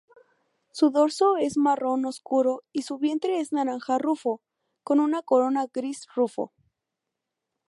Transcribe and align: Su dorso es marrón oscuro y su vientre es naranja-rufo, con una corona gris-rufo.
Su 0.71 0.89
dorso 0.89 1.37
es 1.37 1.57
marrón 1.57 2.05
oscuro 2.05 2.63
y 2.73 2.81
su 2.81 2.97
vientre 2.97 3.39
es 3.39 3.51
naranja-rufo, 3.53 4.41
con 4.83 4.99
una 4.99 5.21
corona 5.21 5.67
gris-rufo. 5.71 6.51